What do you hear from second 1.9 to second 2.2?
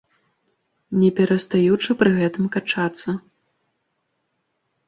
пры